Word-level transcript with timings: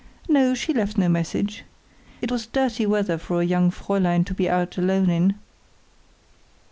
No, 0.27 0.55
she 0.55 0.73
left 0.73 0.97
no 0.97 1.07
message. 1.07 1.63
It 2.21 2.31
was 2.31 2.47
dirty 2.47 2.87
weather 2.87 3.19
for 3.19 3.39
a 3.39 3.45
young 3.45 3.69
Fräulein 3.69 4.25
to 4.25 4.33
be 4.33 4.49
out 4.49 4.75
alone 4.79 5.11
in. 5.11 5.35